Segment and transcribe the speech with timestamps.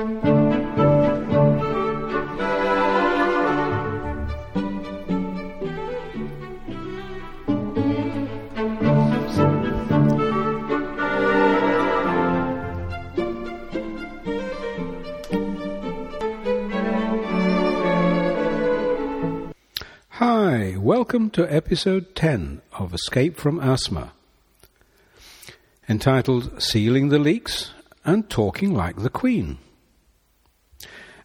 [0.00, 0.06] Hi,
[20.78, 24.12] welcome to episode 10 of Escape from Asthma,
[25.86, 27.72] entitled Sealing the Leaks
[28.06, 29.58] and Talking Like the Queen.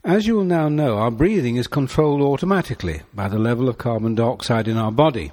[0.05, 4.14] As you will now know, our breathing is controlled automatically by the level of carbon
[4.14, 5.31] dioxide in our body.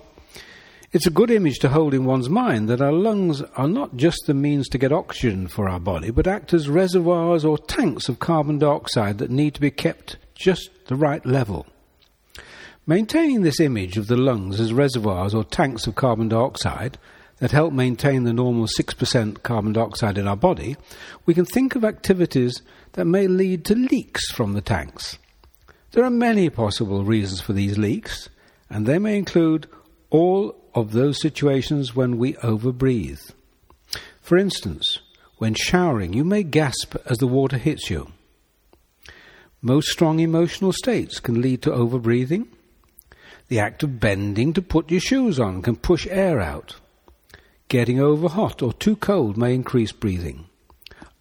[0.92, 4.22] It's a good image to hold in one's mind that our lungs are not just
[4.26, 8.18] the means to get oxygen for our body, but act as reservoirs or tanks of
[8.18, 11.66] carbon dioxide that need to be kept just the right level.
[12.86, 16.96] Maintaining this image of the lungs as reservoirs or tanks of carbon dioxide
[17.40, 20.76] that help maintain the normal 6% carbon dioxide in our body,
[21.26, 22.62] we can think of activities
[22.92, 25.18] that may lead to leaks from the tanks.
[25.92, 28.28] There are many possible reasons for these leaks,
[28.70, 29.66] and they may include
[30.10, 33.32] all of those situations when we overbreathe.
[34.20, 35.00] For instance,
[35.38, 38.12] when showering, you may gasp as the water hits you.
[39.60, 42.46] Most strong emotional states can lead to overbreathing.
[43.48, 46.76] The act of bending to put your shoes on can push air out.
[47.68, 50.46] Getting over hot or too cold may increase breathing.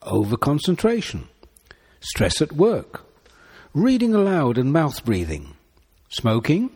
[0.02, 1.28] Over concentration.
[2.02, 3.06] Stress at work.
[3.74, 5.56] Reading aloud and mouth breathing.
[6.10, 6.70] Smoking.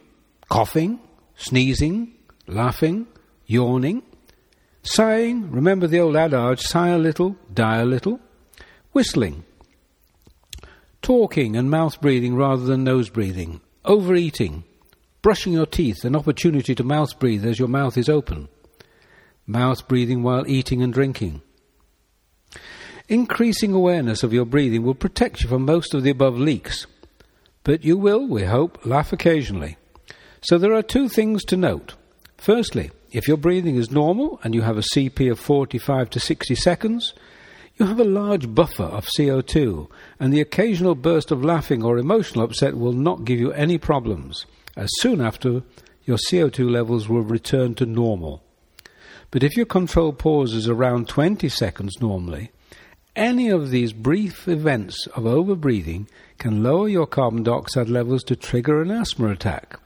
[0.50, 1.00] Coughing.
[1.36, 2.14] Sneezing.
[2.48, 3.08] Laughing.
[3.46, 4.02] Yawning.
[4.82, 5.52] Sighing.
[5.52, 8.22] Remember the old adage sigh a little, die a little.
[8.94, 9.44] Whistling.
[11.02, 13.60] Talking and mouth breathing rather than nose breathing.
[13.84, 14.64] Overeating
[15.26, 18.48] brushing your teeth, an opportunity to mouth breathe as your mouth is open,
[19.48, 21.42] mouth breathing while eating and drinking.
[23.08, 26.88] Increasing awareness of your breathing will protect you from most of the above leaks,
[27.64, 29.78] but you will, we hope, laugh occasionally.
[30.42, 31.94] So there are two things to note.
[32.38, 36.56] Firstly, if your breathing is normal and you have a CP of 45 to 60
[36.56, 37.14] seconds,
[37.78, 39.88] you have a large buffer of CO2,
[40.20, 44.48] and the occasional burst of laughing or emotional upset will not give you any problems
[44.76, 45.62] as soon after
[46.06, 48.42] your CO2 levels will return to normal.
[49.30, 52.52] But if your control pause is around 20 seconds normally,
[53.16, 58.82] any of these brief events of overbreathing can lower your carbon dioxide levels to trigger
[58.82, 59.80] an asthma attack.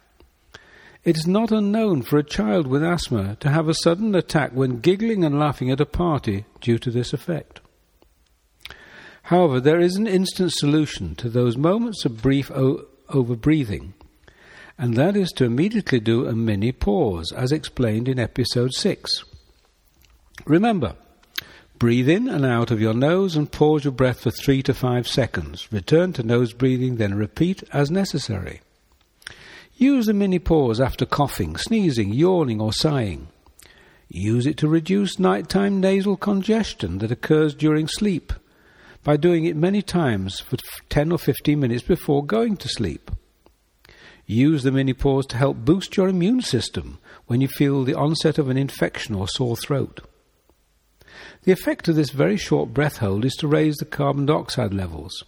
[1.04, 4.80] It is not unknown for a child with asthma to have a sudden attack when
[4.80, 7.62] giggling and laughing at a party due to this effect.
[9.24, 13.94] However, there is an instant solution to those moments of brief o- overbreathing
[14.80, 19.26] and that is to immediately do a mini pause, as explained in episode 6.
[20.46, 20.96] Remember,
[21.80, 25.08] breathe in and out of your nose and pause your breath for 3 to 5
[25.08, 25.72] seconds.
[25.72, 28.60] Return to nose breathing, then repeat as necessary.
[29.76, 33.30] Use the mini pause after coughing, sneezing, yawning, or sighing.
[34.10, 38.34] Use it to reduce nighttime nasal congestion that occurs during sleep
[39.04, 40.58] by doing it many times for
[40.90, 43.10] 10 or 15 minutes before going to sleep.
[44.26, 48.38] Use the mini pause to help boost your immune system when you feel the onset
[48.38, 50.02] of an infection or sore throat.
[51.44, 55.24] The effect of this very short breath hold is to raise the carbon dioxide levels.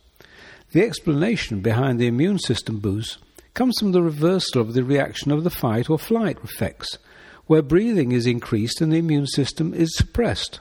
[0.72, 3.18] The explanation behind the immune system boost
[3.54, 6.98] comes from the reversal of the reaction of the fight or flight effects,
[7.48, 10.60] where breathing is increased and the immune system is suppressed.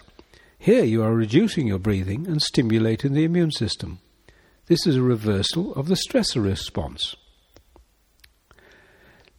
[0.58, 4.00] Here you are reducing your breathing and stimulating the immune system.
[4.66, 7.14] This is a reversal of the stressor response.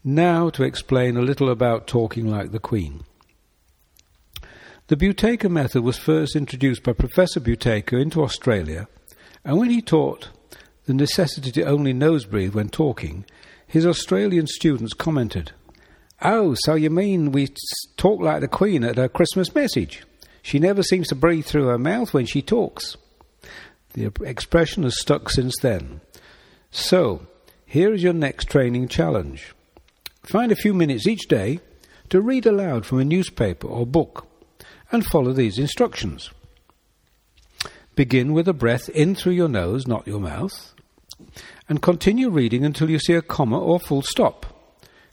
[0.04, 3.04] Now to explain a little about talking like the Queen.
[4.92, 8.90] The Buteyko method was first introduced by Professor Buteyko into Australia,
[9.46, 10.28] and when he taught
[10.86, 13.24] the necessity to only nose breathe when talking,
[13.66, 15.54] his Australian students commented,
[16.22, 17.54] Oh, so you mean we
[17.96, 20.04] talk like the Queen at her Christmas message?
[20.42, 22.98] She never seems to breathe through her mouth when she talks.
[23.94, 26.02] The expression has stuck since then.
[26.70, 27.28] So,
[27.66, 29.56] here is your next training challenge.
[30.24, 31.62] Find a few minutes each day
[32.10, 34.28] to read aloud from a newspaper or book
[34.92, 36.32] and follow these instructions.
[37.96, 40.74] Begin with a breath in through your nose, not your mouth,
[41.68, 44.46] and continue reading until you see a comma or full stop.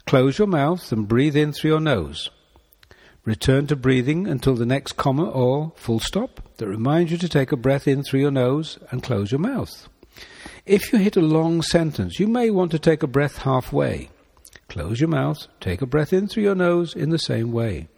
[0.07, 2.31] Close your mouth and breathe in through your nose.
[3.25, 7.53] Return to breathing until the next comma or full stop that reminds you to take
[7.53, 9.89] a breath in through your nose and close your mouth.
[10.65, 14.09] If you hit a long sentence, you may want to take a breath halfway.
[14.69, 17.89] Close your mouth, take a breath in through your nose in the same way.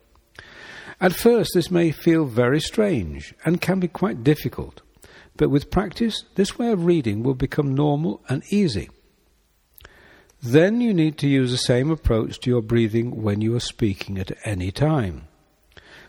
[1.00, 4.82] At first, this may feel very strange and can be quite difficult,
[5.36, 8.90] But with practice, this way of reading will become normal and easy.
[10.42, 14.18] Then you need to use the same approach to your breathing when you are speaking
[14.18, 15.28] at any time.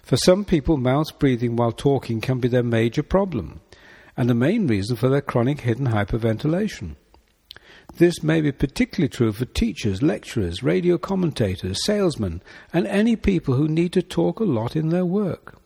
[0.04, 3.62] For some people, mouth breathing while talking can be their major problem,
[4.18, 6.96] and the main reason for their chronic hidden hyperventilation.
[7.98, 12.42] This may be particularly true for teachers, lecturers, radio commentators, salesmen,
[12.74, 15.58] and any people who need to talk a lot in their work.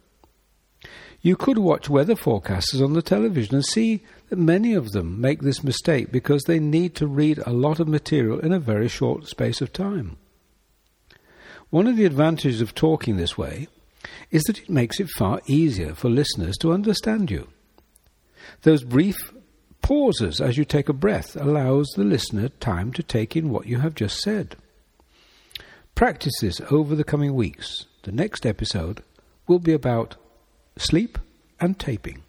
[1.21, 5.41] You could watch weather forecasters on the television and see that many of them make
[5.41, 9.27] this mistake because they need to read a lot of material in a very short
[9.27, 10.17] space of time.
[11.69, 13.67] One of the advantages of talking this way
[14.29, 17.47] is that it makes it far easier for listeners to understand you.
[18.61, 19.17] Those brief
[19.85, 23.81] pauses as you take a breath allows the listener time to take in what you
[23.81, 24.55] have just said.
[25.93, 27.85] Practice this over the coming weeks.
[28.01, 29.03] The next episode
[29.47, 30.15] will be about
[30.75, 31.19] sleep
[31.59, 32.23] and taping.